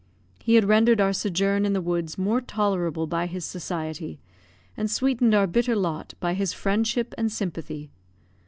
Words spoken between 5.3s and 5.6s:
our